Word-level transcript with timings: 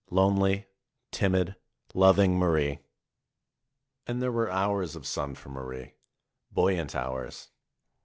Lonely, 0.09 0.65
timid, 1.11 1.57
loving 1.93 2.35
Marie! 2.39 2.79
And 4.07 4.19
there 4.19 4.31
were 4.31 4.49
hours 4.49 4.95
of 4.95 5.05
sun 5.05 5.35
for 5.35 5.49
Marie, 5.49 5.93
buoyant 6.49 6.95
hours. 6.95 7.51